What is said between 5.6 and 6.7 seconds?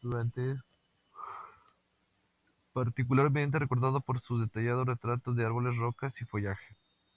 rocas y follaje.